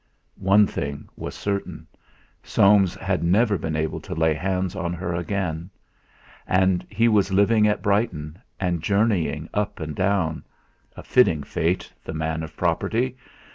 One 0.39 0.65
thing 0.65 1.07
was 1.15 1.35
certain 1.35 1.85
Soames 2.41 2.95
had 2.95 3.23
never 3.23 3.55
been 3.55 3.75
able 3.75 3.99
to 3.99 4.15
lay 4.15 4.33
hands 4.33 4.75
on 4.75 4.93
her 4.93 5.13
again. 5.13 5.69
And 6.47 6.83
he 6.89 7.07
was 7.07 7.31
living 7.31 7.67
at 7.67 7.83
Brighton, 7.83 8.39
and 8.59 8.81
journeying 8.81 9.47
up 9.53 9.79
and 9.79 9.95
down 9.95 10.43
a 10.97 11.03
fitting 11.03 11.43
fate, 11.43 11.93
the 12.03 12.15
man 12.15 12.41
of 12.41 12.57
property! 12.57 13.15